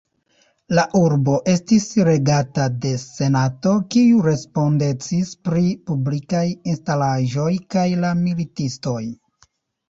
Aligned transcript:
La 0.77 0.83
urbo 0.99 1.33
estis 1.51 1.83
regata 2.07 2.65
de 2.85 2.93
Senato, 3.01 3.73
kiu 3.97 4.23
respondecis 4.29 5.35
pri 5.49 5.67
publikaj 5.91 6.43
instalaĵoj 6.73 7.53
kaj 7.77 7.85
la 8.07 8.11
militistoj. 8.25 8.99